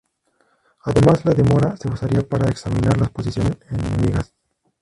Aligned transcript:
Además, 0.83 1.25
la 1.25 1.33
demora 1.35 1.77
se 1.77 1.87
usaría 1.87 2.27
para 2.27 2.49
examinar 2.49 2.99
las 2.99 3.11
posiciones 3.11 3.59
enemigas. 3.69 4.33